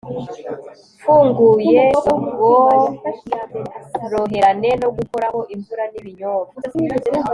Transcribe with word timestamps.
mfunguye 0.97 1.83
ubworoherane 2.13 4.69
no 4.81 4.89
gukoraho 4.97 5.39
imvura 5.53 5.83
n'ibinyobwa 5.91 6.53